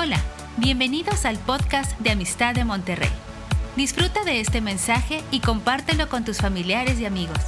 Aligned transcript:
Hola, 0.00 0.20
bienvenidos 0.58 1.24
al 1.24 1.38
podcast 1.38 1.98
de 1.98 2.10
Amistad 2.10 2.54
de 2.54 2.64
Monterrey. 2.64 3.10
Disfruta 3.74 4.22
de 4.22 4.38
este 4.38 4.60
mensaje 4.60 5.22
y 5.32 5.40
compártelo 5.40 6.08
con 6.08 6.24
tus 6.24 6.38
familiares 6.38 7.00
y 7.00 7.04
amigos. 7.04 7.38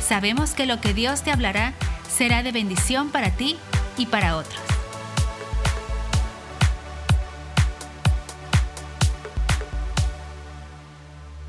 Sabemos 0.00 0.52
que 0.52 0.66
lo 0.66 0.82
que 0.82 0.92
Dios 0.92 1.22
te 1.22 1.30
hablará 1.30 1.72
será 2.06 2.42
de 2.42 2.52
bendición 2.52 3.08
para 3.10 3.30
ti 3.30 3.56
y 3.96 4.04
para 4.04 4.36
otros. 4.36 4.60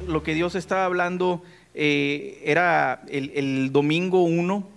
Lo 0.08 0.24
que 0.24 0.36
Dios 0.36 0.56
estaba 0.56 0.86
hablando 0.86 1.44
eh, 1.74 2.42
era 2.46 3.04
el, 3.10 3.34
el 3.36 3.74
domingo 3.74 4.24
1 4.24 4.75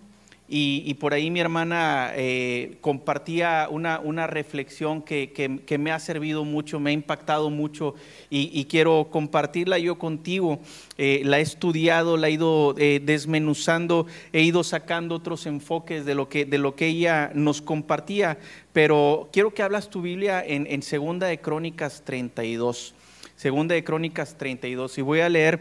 y, 0.50 0.94
por 0.94 1.12
ahí 1.12 1.30
mi 1.30 1.40
hermana 1.40 2.12
eh, 2.14 2.78
compartía 2.80 3.68
una, 3.70 4.26
reflexión 4.26 5.02
que, 5.02 5.78
me 5.78 5.92
ha 5.92 5.98
servido 5.98 6.45
mucho, 6.45 6.80
me 6.80 6.88
ha 6.90 6.92
impactado 6.95 7.50
mucho 7.50 7.95
y, 8.30 8.64
quiero 8.64 9.09
compartirla 9.10 9.78
yo 9.78 9.98
contigo. 9.98 10.60
Eh, 10.96 11.20
la 11.24 11.38
he 11.38 11.42
estudiado, 11.42 12.16
la 12.16 12.28
he 12.28 12.32
ido 12.32 12.74
eh, 12.78 13.00
desmenuzando, 13.04 14.06
he 14.32 14.40
ido 14.42 14.64
sacando 14.64 15.16
otros 15.16 15.45
enfoques 15.45 16.06
de 16.06 16.14
lo, 16.14 16.30
que, 16.30 16.46
de 16.46 16.56
lo 16.56 16.74
que 16.74 16.87
ella 16.87 17.30
nos 17.34 17.60
compartía, 17.60 18.38
pero 18.73 19.28
quiero 19.32 19.52
que 19.52 19.62
hablas 19.62 19.90
tu 19.90 20.01
Biblia 20.01 20.42
en, 20.45 20.66
en 20.66 20.82
Segunda 20.82 21.26
de 21.26 21.40
Crónicas 21.40 22.02
32. 22.06 22.95
Segunda 23.37 23.74
de 23.74 23.84
Crónicas 23.84 24.37
32 24.37 24.98
y 24.98 25.02
voy 25.02 25.20
a 25.20 25.28
leer 25.28 25.60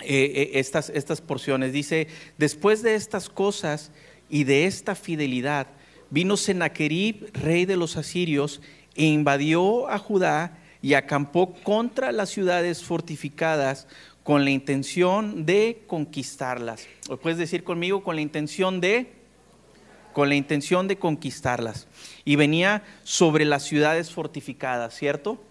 eh, 0.00 0.32
eh, 0.34 0.50
estas, 0.54 0.90
estas 0.90 1.20
porciones. 1.20 1.72
Dice, 1.72 2.08
después 2.38 2.82
de 2.82 2.94
estas 2.94 3.28
cosas 3.28 3.92
y 4.28 4.44
de 4.44 4.66
esta 4.66 4.94
fidelidad, 4.94 5.68
vino 6.10 6.36
Sennacherib, 6.36 7.30
rey 7.32 7.64
de 7.64 7.76
los 7.76 7.96
asirios, 7.96 8.60
e 8.96 9.04
invadió 9.04 9.88
a 9.88 9.98
Judá 9.98 10.58
y 10.82 10.94
acampó 10.94 11.54
contra 11.54 12.12
las 12.12 12.30
ciudades 12.30 12.82
fortificadas 12.82 13.86
con 14.22 14.44
la 14.44 14.50
intención 14.50 15.46
de 15.46 15.82
conquistarlas. 15.86 16.86
¿O 17.08 17.16
puedes 17.16 17.38
decir 17.38 17.64
conmigo 17.64 18.02
con 18.02 18.16
la 18.16 18.22
intención 18.22 18.80
de 18.80 19.12
con 20.14 20.30
la 20.30 20.36
intención 20.36 20.88
de 20.88 20.96
conquistarlas. 20.96 21.88
Y 22.24 22.36
venía 22.36 22.84
sobre 23.02 23.44
las 23.44 23.64
ciudades 23.64 24.10
fortificadas, 24.10 24.94
¿cierto? 24.94 25.42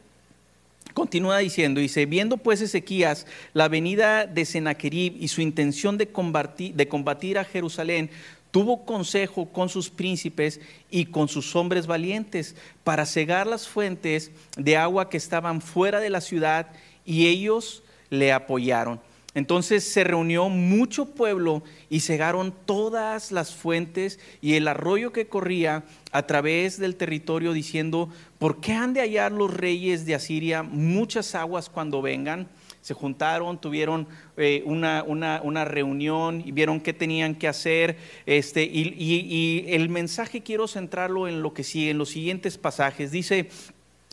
Continúa 0.94 1.40
diciendo, 1.40 1.80
dice, 1.80 2.06
viendo 2.06 2.38
pues 2.38 2.62
Ezequías 2.62 3.26
la 3.54 3.68
venida 3.68 4.28
de 4.28 4.46
Sennacherib 4.46 5.16
y 5.20 5.28
su 5.28 5.42
intención 5.42 5.98
de 5.98 6.10
combatir, 6.10 6.76
de 6.76 6.88
combatir 6.88 7.40
a 7.40 7.46
Jerusalén, 7.46 8.12
tuvo 8.52 8.86
consejo 8.86 9.48
con 9.48 9.70
sus 9.70 9.90
príncipes 9.90 10.62
y 10.92 11.06
con 11.06 11.28
sus 11.28 11.56
hombres 11.56 11.88
valientes 11.88 12.56
para 12.84 13.08
cegar 13.08 13.48
las 13.48 13.68
fuentes 13.68 14.32
de 14.56 14.78
agua 14.78 15.10
que 15.10 15.18
estaban 15.18 15.60
fuera 15.60 16.00
de 16.00 16.12
la 16.12 16.22
ciudad 16.22 16.68
y 17.04 17.26
ellos 17.26 17.82
le 18.12 18.32
apoyaron. 18.32 19.00
Entonces 19.36 19.84
se 19.84 20.04
reunió 20.04 20.48
mucho 20.50 21.06
pueblo 21.06 21.64
y 21.90 22.02
cegaron 22.02 22.54
todas 22.66 23.32
las 23.32 23.56
fuentes 23.56 24.20
y 24.42 24.54
el 24.54 24.68
arroyo 24.68 25.12
que 25.12 25.28
corría 25.28 25.84
a 26.12 26.28
través 26.28 26.80
del 26.80 26.96
territorio 26.96 27.54
diciendo, 27.54 28.10
¿por 28.38 28.62
qué 28.62 28.74
han 28.74 28.94
de 28.94 29.02
hallar 29.02 29.32
los 29.32 29.52
reyes 29.52 30.06
de 30.06 30.14
Asiria 30.14 30.62
muchas 30.62 31.34
aguas 31.34 31.70
cuando 31.70 32.02
vengan? 32.02 32.48
Se 32.82 32.94
juntaron, 32.94 33.60
tuvieron 33.60 34.08
eh, 34.38 34.62
una, 34.66 35.04
una, 35.04 35.66
reunión 35.66 36.44
y 36.46 36.52
vieron 36.52 36.82
qué 36.82 36.94
tenían 36.94 37.34
que 37.34 37.48
hacer. 37.48 37.98
Este, 38.26 38.64
y, 38.64 38.94
y 38.98 39.66
el 39.70 39.88
mensaje 39.88 40.44
quiero 40.44 40.68
centrarlo 40.68 41.28
en 41.28 41.42
lo 41.42 41.54
que 41.54 41.64
sigue, 41.64 41.92
en 41.92 41.98
los 41.98 42.10
siguientes 42.10 42.58
pasajes. 42.58 43.10
Dice, 43.10 43.50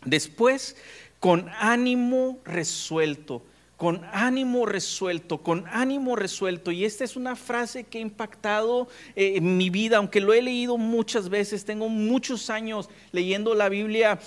después, 0.05 0.77
con 1.19 1.51
ánimo 1.59 2.39
resuelto, 2.45 3.43
con 3.81 4.03
ánimo 4.13 4.67
resuelto, 4.67 5.39
con 5.39 5.65
ánimo 5.73 6.15
resuelto. 6.15 6.71
Y 6.71 6.85
esta 6.85 7.03
es 7.03 7.17
una 7.17 7.35
frase 7.35 7.85
que 7.85 7.97
ha 7.97 8.03
impactado 8.03 8.89
eh, 9.17 9.37
en 9.37 9.57
mi 9.57 9.71
vida, 9.71 9.97
aunque 9.97 10.21
lo 10.21 10.35
he 10.35 10.43
leído 10.43 10.77
muchas 10.77 11.31
veces, 11.31 11.65
tengo 11.65 11.89
muchos 11.89 12.51
años 12.51 12.91
leyendo 13.11 13.55
la 13.55 13.71
Biblia 13.71 14.19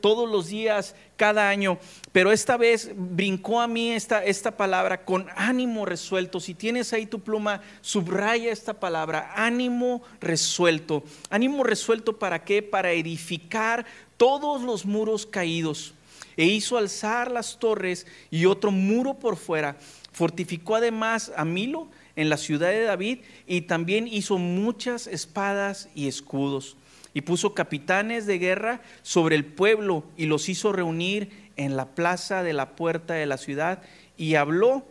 todos 0.00 0.28
los 0.28 0.48
días, 0.48 0.96
cada 1.16 1.48
año, 1.48 1.78
pero 2.10 2.32
esta 2.32 2.56
vez 2.56 2.90
brincó 2.96 3.60
a 3.60 3.68
mí 3.68 3.92
esta, 3.92 4.24
esta 4.24 4.56
palabra 4.56 5.04
con 5.04 5.28
ánimo 5.36 5.86
resuelto. 5.86 6.40
Si 6.40 6.52
tienes 6.52 6.92
ahí 6.92 7.06
tu 7.06 7.20
pluma, 7.20 7.60
subraya 7.82 8.50
esta 8.50 8.74
palabra, 8.74 9.32
ánimo 9.36 10.02
resuelto. 10.20 11.04
Ánimo 11.30 11.62
resuelto 11.62 12.18
para 12.18 12.42
qué? 12.42 12.64
Para 12.64 12.90
edificar 12.90 13.86
todos 14.16 14.60
los 14.62 14.84
muros 14.84 15.24
caídos 15.24 15.94
e 16.36 16.44
hizo 16.44 16.76
alzar 16.76 17.30
las 17.30 17.58
torres 17.58 18.06
y 18.30 18.46
otro 18.46 18.70
muro 18.70 19.14
por 19.14 19.36
fuera. 19.36 19.76
Fortificó 20.12 20.76
además 20.76 21.32
a 21.36 21.44
Milo 21.44 21.88
en 22.16 22.28
la 22.28 22.36
ciudad 22.36 22.70
de 22.70 22.82
David 22.82 23.18
y 23.46 23.62
también 23.62 24.06
hizo 24.06 24.38
muchas 24.38 25.06
espadas 25.06 25.88
y 25.94 26.08
escudos. 26.08 26.76
Y 27.14 27.22
puso 27.22 27.54
capitanes 27.54 28.26
de 28.26 28.38
guerra 28.38 28.80
sobre 29.02 29.36
el 29.36 29.44
pueblo 29.44 30.04
y 30.16 30.26
los 30.26 30.48
hizo 30.48 30.72
reunir 30.72 31.30
en 31.56 31.76
la 31.76 31.94
plaza 31.94 32.42
de 32.42 32.52
la 32.52 32.74
puerta 32.76 33.14
de 33.14 33.26
la 33.26 33.36
ciudad 33.36 33.82
y 34.16 34.34
habló 34.36 34.86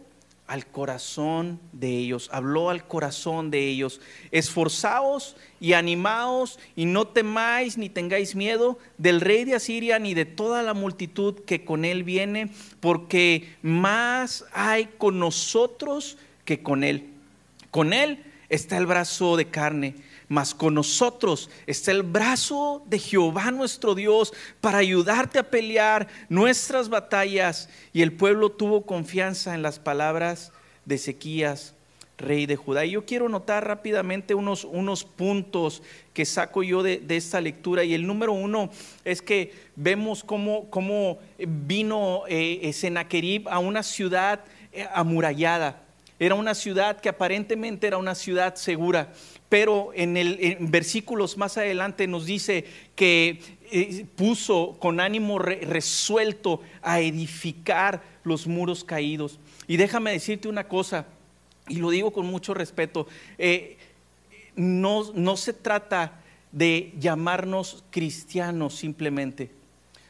al 0.51 0.65
corazón 0.65 1.61
de 1.71 1.97
ellos, 1.97 2.29
habló 2.33 2.69
al 2.69 2.85
corazón 2.85 3.51
de 3.51 3.69
ellos. 3.69 4.01
Esforzaos 4.31 5.37
y 5.61 5.71
animaos 5.71 6.59
y 6.75 6.83
no 6.83 7.07
temáis 7.07 7.77
ni 7.77 7.87
tengáis 7.87 8.35
miedo 8.35 8.77
del 8.97 9.21
rey 9.21 9.45
de 9.45 9.55
Asiria 9.55 9.97
ni 9.97 10.13
de 10.13 10.25
toda 10.25 10.61
la 10.61 10.73
multitud 10.73 11.35
que 11.45 11.63
con 11.63 11.85
él 11.85 12.03
viene, 12.03 12.49
porque 12.81 13.47
más 13.61 14.43
hay 14.51 14.89
con 14.97 15.19
nosotros 15.19 16.17
que 16.43 16.61
con 16.61 16.83
él. 16.83 17.11
Con 17.69 17.93
él 17.93 18.21
está 18.49 18.75
el 18.77 18.87
brazo 18.87 19.37
de 19.37 19.45
carne 19.45 19.95
mas 20.31 20.55
con 20.55 20.75
nosotros 20.75 21.49
está 21.67 21.91
el 21.91 22.03
brazo 22.03 22.83
de 22.85 22.99
Jehová 22.99 23.51
nuestro 23.51 23.95
Dios 23.95 24.31
para 24.61 24.77
ayudarte 24.77 25.39
a 25.39 25.49
pelear 25.49 26.07
nuestras 26.29 26.87
batallas. 26.87 27.67
Y 27.91 28.01
el 28.01 28.13
pueblo 28.13 28.49
tuvo 28.49 28.85
confianza 28.85 29.53
en 29.53 29.61
las 29.61 29.77
palabras 29.77 30.53
de 30.85 30.95
Ezequías, 30.95 31.75
rey 32.17 32.45
de 32.45 32.55
Judá. 32.55 32.85
Y 32.85 32.91
yo 32.91 33.05
quiero 33.05 33.27
notar 33.27 33.67
rápidamente 33.67 34.33
unos, 34.33 34.63
unos 34.63 35.03
puntos 35.03 35.83
que 36.13 36.23
saco 36.23 36.63
yo 36.63 36.81
de, 36.81 37.03
esta 37.09 37.41
lectura. 37.41 37.83
Y 37.83 37.93
el 37.93 38.07
número 38.07 38.31
uno 38.31 38.69
es 39.03 39.21
que 39.21 39.53
vemos 39.75 40.23
cómo, 40.23 40.69
cómo 40.69 41.19
vino 41.37 42.23
eh, 42.29 42.71
Sennacherib 42.71 43.49
a 43.49 43.59
una 43.59 43.83
ciudad 43.83 44.39
eh, 44.71 44.87
amurallada. 44.93 45.83
Era 46.21 46.35
una 46.35 46.53
ciudad 46.53 47.01
que 47.01 47.09
aparentemente 47.09 47.87
era 47.87 47.97
una 47.97 48.13
ciudad 48.13 48.53
segura, 48.53 49.11
pero 49.49 49.89
en, 49.95 50.17
el, 50.17 50.55
versículos 50.59 51.35
más 51.35 51.57
adelante 51.57 52.05
nos 52.05 52.27
dice 52.27 52.63
que 52.93 53.39
eh, 53.71 54.05
puso 54.15 54.77
con 54.79 54.99
ánimo 54.99 55.39
resuelto 55.39 56.61
a 56.83 56.99
edificar 56.99 58.03
los 58.23 58.45
muros 58.45 58.83
caídos. 58.83 59.39
Y 59.65 59.77
déjame 59.77 60.11
decirte 60.11 60.47
una 60.47 60.67
cosa, 60.67 61.07
y 61.67 61.77
lo 61.77 61.89
digo 61.89 62.13
con 62.13 62.27
mucho 62.27 62.53
respeto, 62.53 63.07
eh, 63.39 63.77
no, 64.55 65.11
no 65.15 65.35
se 65.37 65.53
trata 65.53 66.21
de 66.51 66.93
llamarnos 66.99 67.83
cristianos 67.89 68.75
simplemente, 68.75 69.49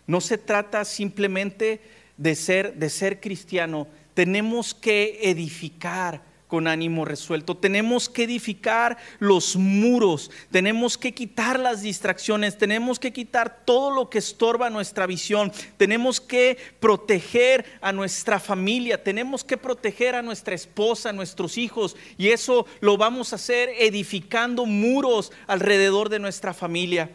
no 0.07 0.19
se 0.19 0.37
trata 0.37 0.83
simplemente 0.83 1.79
de 2.17 2.35
ser, 2.35 2.75
de 2.75 2.89
ser 2.89 3.21
cristiano, 3.21 3.87
tenemos 4.13 4.73
que 4.73 5.19
edificar 5.23 6.21
con 6.51 6.67
ánimo 6.67 7.05
resuelto. 7.05 7.55
Tenemos 7.55 8.09
que 8.09 8.23
edificar 8.23 8.97
los 9.19 9.55
muros, 9.55 10.29
tenemos 10.51 10.97
que 10.97 11.13
quitar 11.13 11.57
las 11.57 11.81
distracciones, 11.81 12.57
tenemos 12.57 12.99
que 12.99 13.13
quitar 13.13 13.63
todo 13.63 13.89
lo 13.89 14.09
que 14.09 14.17
estorba 14.17 14.69
nuestra 14.69 15.07
visión, 15.07 15.53
tenemos 15.77 16.19
que 16.19 16.57
proteger 16.81 17.63
a 17.79 17.93
nuestra 17.93 18.37
familia, 18.37 19.01
tenemos 19.01 19.45
que 19.45 19.55
proteger 19.55 20.13
a 20.13 20.21
nuestra 20.21 20.53
esposa, 20.53 21.11
a 21.11 21.13
nuestros 21.13 21.57
hijos, 21.57 21.95
y 22.17 22.27
eso 22.31 22.65
lo 22.81 22.97
vamos 22.97 23.31
a 23.31 23.37
hacer 23.37 23.69
edificando 23.79 24.65
muros 24.65 25.31
alrededor 25.47 26.09
de 26.09 26.19
nuestra 26.19 26.53
familia. 26.53 27.09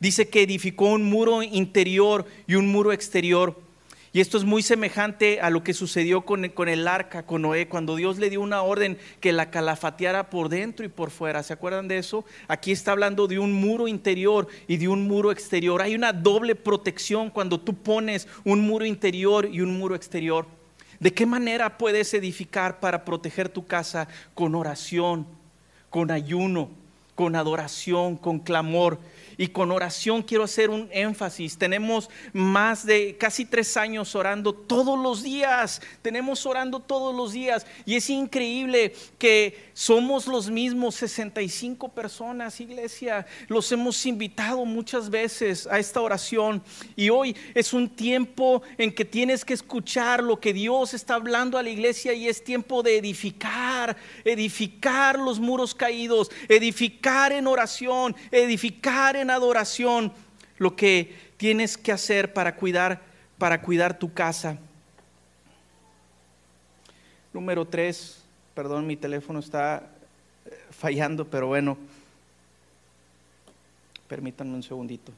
Dice 0.00 0.30
que 0.30 0.44
edificó 0.44 0.86
un 0.86 1.02
muro 1.02 1.42
interior 1.42 2.24
y 2.46 2.54
un 2.54 2.68
muro 2.68 2.90
exterior. 2.90 3.60
Y 4.14 4.20
esto 4.20 4.36
es 4.36 4.44
muy 4.44 4.62
semejante 4.62 5.40
a 5.40 5.48
lo 5.48 5.64
que 5.64 5.72
sucedió 5.72 6.20
con, 6.20 6.46
con, 6.50 6.68
el 6.68 6.86
arca, 6.86 7.22
con 7.24 7.42
Noé, 7.42 7.66
cuando 7.66 7.96
Dios 7.96 8.18
le 8.18 8.28
dio 8.28 8.42
una 8.42 8.60
orden 8.60 8.98
que 9.20 9.32
la 9.32 9.50
calafateara 9.50 10.28
por 10.28 10.50
dentro 10.50 10.84
y 10.84 10.90
por 10.90 11.10
fuera. 11.10 11.42
¿Se 11.42 11.54
acuerdan 11.54 11.88
de 11.88 11.96
eso? 11.96 12.26
Aquí 12.46 12.72
está 12.72 12.92
hablando 12.92 13.26
de 13.26 13.38
un 13.38 13.54
muro 13.54 13.88
interior 13.88 14.48
y 14.68 14.76
de 14.76 14.88
un 14.88 15.08
muro 15.08 15.32
exterior. 15.32 15.80
Hay 15.80 15.94
una 15.94 16.12
doble 16.12 16.54
protección 16.54 17.30
cuando 17.30 17.58
tú 17.58 17.74
pones 17.74 18.28
un 18.44 18.60
muro 18.60 18.84
interior 18.84 19.48
y 19.50 19.62
un 19.62 19.78
muro 19.78 19.94
exterior. 19.94 20.46
¿De 21.00 21.14
qué 21.14 21.24
manera 21.24 21.78
puedes 21.78 22.12
edificar 22.12 22.80
para 22.80 23.06
proteger 23.06 23.48
tu 23.48 23.66
casa? 23.66 24.08
Con 24.34 24.54
oración, 24.54 25.26
con 25.88 26.10
ayuno, 26.10 26.81
con 27.22 27.36
adoración, 27.36 28.16
con 28.16 28.40
clamor. 28.40 28.98
Y 29.38 29.48
con 29.48 29.72
oración 29.72 30.22
quiero 30.22 30.44
hacer 30.44 30.70
un 30.70 30.88
énfasis. 30.92 31.56
Tenemos 31.56 32.10
más 32.32 32.84
de 32.84 33.16
casi 33.16 33.44
tres 33.44 33.76
años 33.76 34.14
orando 34.14 34.52
todos 34.52 34.98
los 34.98 35.22
días. 35.22 35.80
Tenemos 36.02 36.44
orando 36.44 36.80
todos 36.80 37.14
los 37.14 37.32
días. 37.32 37.66
Y 37.86 37.94
es 37.96 38.10
increíble 38.10 38.92
que 39.18 39.70
somos 39.72 40.26
los 40.26 40.50
mismos 40.50 40.96
65 40.96 41.88
personas, 41.88 42.60
iglesia. 42.60 43.26
Los 43.48 43.72
hemos 43.72 44.04
invitado 44.04 44.64
muchas 44.64 45.08
veces 45.08 45.66
a 45.66 45.78
esta 45.78 46.00
oración. 46.00 46.62
Y 46.94 47.08
hoy 47.08 47.34
es 47.54 47.72
un 47.72 47.88
tiempo 47.88 48.62
en 48.76 48.92
que 48.92 49.04
tienes 49.04 49.44
que 49.44 49.54
escuchar 49.54 50.22
lo 50.22 50.38
que 50.38 50.52
Dios 50.52 50.92
está 50.92 51.14
hablando 51.14 51.56
a 51.56 51.62
la 51.62 51.70
iglesia 51.70 52.12
y 52.12 52.28
es 52.28 52.44
tiempo 52.44 52.82
de 52.82 52.98
edificar, 52.98 53.96
edificar 54.24 55.18
los 55.18 55.40
muros 55.40 55.74
caídos, 55.74 56.30
edificar 56.48 57.11
en 57.12 57.46
oración, 57.46 58.16
edificar 58.30 59.16
en 59.16 59.30
adoración 59.30 60.12
lo 60.56 60.74
que 60.74 61.14
tienes 61.36 61.76
que 61.76 61.92
hacer 61.92 62.32
para 62.32 62.56
cuidar, 62.56 63.02
para 63.38 63.60
cuidar 63.60 63.98
tu 63.98 64.12
casa. 64.12 64.58
Número 67.32 67.66
tres, 67.66 68.22
perdón, 68.54 68.86
mi 68.86 68.96
teléfono 68.96 69.40
está 69.40 69.90
eh, 70.46 70.58
fallando, 70.70 71.26
pero 71.26 71.48
bueno, 71.48 71.76
permítanme 74.08 74.54
un 74.54 74.62
segundito. 74.62 75.12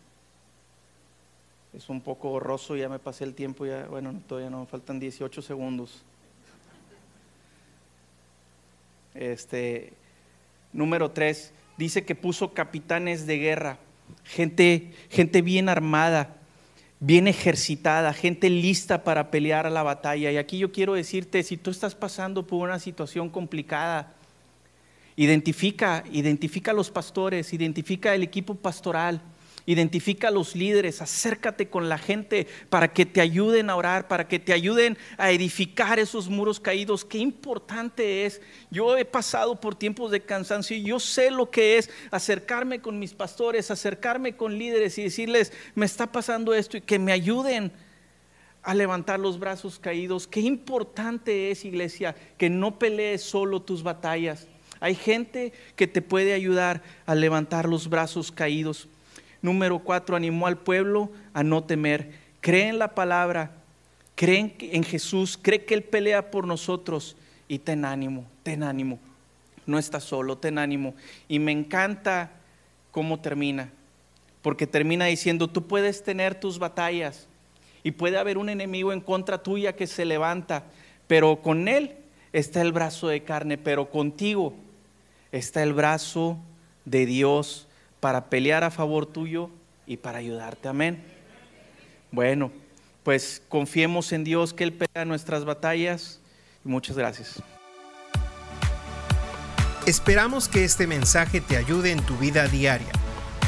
Es 1.72 1.88
un 1.88 2.00
poco 2.00 2.30
borroso, 2.30 2.76
ya 2.76 2.88
me 2.88 2.98
pasé 2.98 3.24
el 3.24 3.34
tiempo, 3.34 3.66
ya, 3.66 3.86
bueno, 3.86 4.14
todavía 4.28 4.50
no, 4.50 4.66
faltan 4.66 5.00
18 5.00 5.42
segundos. 5.42 6.02
Este, 9.14 9.92
número 10.72 11.10
tres, 11.10 11.52
dice 11.76 12.04
que 12.04 12.14
puso 12.14 12.54
capitanes 12.54 13.26
de 13.26 13.38
guerra 13.38 13.78
gente, 14.24 14.92
gente 15.10 15.42
bien 15.42 15.68
armada, 15.68 16.36
bien 17.00 17.28
ejercitada, 17.28 18.12
gente 18.12 18.48
lista 18.50 19.04
para 19.04 19.30
pelear 19.30 19.66
a 19.66 19.70
la 19.70 19.82
batalla. 19.82 20.30
Y 20.30 20.36
aquí 20.36 20.58
yo 20.58 20.72
quiero 20.72 20.94
decirte, 20.94 21.42
si 21.42 21.56
tú 21.56 21.70
estás 21.70 21.94
pasando 21.94 22.46
por 22.46 22.66
una 22.66 22.78
situación 22.78 23.28
complicada, 23.28 24.14
identifica, 25.16 26.04
identifica 26.10 26.70
a 26.70 26.74
los 26.74 26.90
pastores, 26.90 27.52
identifica 27.52 28.14
el 28.14 28.22
equipo 28.22 28.54
pastoral 28.54 29.20
Identifica 29.66 30.28
a 30.28 30.30
los 30.30 30.54
líderes, 30.54 31.00
acércate 31.00 31.70
con 31.70 31.88
la 31.88 31.96
gente 31.96 32.46
para 32.68 32.92
que 32.92 33.06
te 33.06 33.22
ayuden 33.22 33.70
a 33.70 33.76
orar, 33.76 34.08
para 34.08 34.28
que 34.28 34.38
te 34.38 34.52
ayuden 34.52 34.98
a 35.16 35.30
edificar 35.30 35.98
esos 35.98 36.28
muros 36.28 36.60
caídos. 36.60 37.02
Qué 37.02 37.16
importante 37.16 38.26
es. 38.26 38.42
Yo 38.70 38.98
he 38.98 39.06
pasado 39.06 39.58
por 39.58 39.74
tiempos 39.74 40.10
de 40.10 40.20
cansancio 40.20 40.76
y 40.76 40.82
yo 40.82 41.00
sé 41.00 41.30
lo 41.30 41.50
que 41.50 41.78
es 41.78 41.88
acercarme 42.10 42.82
con 42.82 42.98
mis 42.98 43.14
pastores, 43.14 43.70
acercarme 43.70 44.36
con 44.36 44.58
líderes 44.58 44.98
y 44.98 45.04
decirles, 45.04 45.50
me 45.74 45.86
está 45.86 46.12
pasando 46.12 46.52
esto 46.52 46.76
y 46.76 46.82
que 46.82 46.98
me 46.98 47.12
ayuden 47.12 47.72
a 48.62 48.74
levantar 48.74 49.18
los 49.18 49.38
brazos 49.38 49.78
caídos. 49.78 50.26
Qué 50.26 50.40
importante 50.40 51.50
es, 51.50 51.64
iglesia, 51.64 52.14
que 52.36 52.50
no 52.50 52.78
pelees 52.78 53.22
solo 53.22 53.62
tus 53.62 53.82
batallas. 53.82 54.46
Hay 54.80 54.94
gente 54.94 55.54
que 55.76 55.86
te 55.86 56.02
puede 56.02 56.34
ayudar 56.34 56.82
a 57.06 57.14
levantar 57.14 57.66
los 57.66 57.88
brazos 57.88 58.30
caídos. 58.30 58.88
Número 59.44 59.78
cuatro, 59.78 60.16
animó 60.16 60.46
al 60.46 60.56
pueblo 60.56 61.10
a 61.34 61.42
no 61.42 61.64
temer. 61.64 62.12
Cree 62.40 62.68
en 62.68 62.78
la 62.78 62.94
palabra, 62.94 63.50
cree 64.14 64.56
en 64.58 64.82
Jesús, 64.84 65.38
cree 65.40 65.66
que 65.66 65.74
Él 65.74 65.82
pelea 65.82 66.30
por 66.30 66.46
nosotros 66.46 67.14
y 67.46 67.58
ten 67.58 67.84
ánimo, 67.84 68.24
ten 68.42 68.62
ánimo. 68.62 68.98
No 69.66 69.78
estás 69.78 70.04
solo, 70.04 70.38
ten 70.38 70.56
ánimo. 70.56 70.94
Y 71.28 71.40
me 71.40 71.52
encanta 71.52 72.30
cómo 72.90 73.20
termina, 73.20 73.68
porque 74.40 74.66
termina 74.66 75.04
diciendo, 75.04 75.46
tú 75.46 75.66
puedes 75.66 76.02
tener 76.02 76.40
tus 76.40 76.58
batallas 76.58 77.26
y 77.82 77.90
puede 77.90 78.16
haber 78.16 78.38
un 78.38 78.48
enemigo 78.48 78.94
en 78.94 79.02
contra 79.02 79.42
tuya 79.42 79.76
que 79.76 79.86
se 79.86 80.06
levanta, 80.06 80.64
pero 81.06 81.42
con 81.42 81.68
Él 81.68 81.96
está 82.32 82.62
el 82.62 82.72
brazo 82.72 83.08
de 83.08 83.22
carne, 83.24 83.58
pero 83.58 83.90
contigo 83.90 84.54
está 85.32 85.62
el 85.62 85.74
brazo 85.74 86.38
de 86.86 87.04
Dios 87.04 87.68
para 88.04 88.28
pelear 88.28 88.64
a 88.64 88.70
favor 88.70 89.06
tuyo 89.06 89.48
y 89.86 89.96
para 89.96 90.18
ayudarte. 90.18 90.68
Amén. 90.68 91.02
Bueno, 92.10 92.52
pues 93.02 93.40
confiemos 93.48 94.12
en 94.12 94.24
Dios 94.24 94.52
que 94.52 94.64
Él 94.64 94.74
pelea 94.74 95.06
nuestras 95.06 95.46
batallas. 95.46 96.20
muchas 96.64 96.98
gracias. 96.98 97.42
Esperamos 99.86 100.48
que 100.48 100.64
este 100.64 100.86
mensaje 100.86 101.40
te 101.40 101.56
ayude 101.56 101.92
en 101.92 102.02
tu 102.02 102.14
vida 102.18 102.46
diaria. 102.46 102.92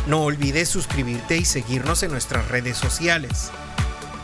No 0.06 0.22
olvides 0.22 0.70
suscribirte 0.70 1.36
y 1.36 1.44
seguirnos 1.44 2.02
en 2.02 2.12
nuestras 2.12 2.48
redes 2.48 2.78
sociales. 2.78 3.50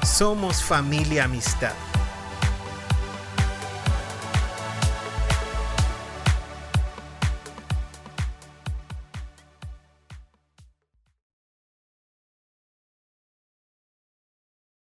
Somos 0.02 0.62
familia 0.62 1.24
amistad. 1.24 1.74